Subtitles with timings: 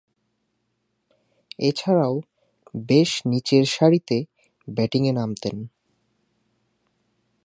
[1.59, 2.15] এছাড়াও,
[2.87, 4.17] বেশ নিচেরসারিতে
[4.67, 5.57] ব্যাটিংয়ে নামতেন।